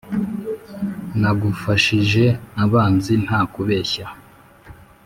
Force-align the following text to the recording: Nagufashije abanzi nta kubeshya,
Nagufashije 1.19 2.25
abanzi 2.63 3.13
nta 3.25 3.39
kubeshya, 3.53 4.05